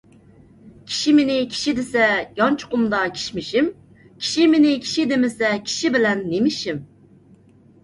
[0.91, 2.07] كىشى مېنى كىشى دېسە،
[2.39, 3.69] يانچۇقۇمدا كىشمىشىم.
[4.01, 6.85] كىشى مېنى كىشى دېمىسە، كىشى بىلەن نېمە ئىشىم.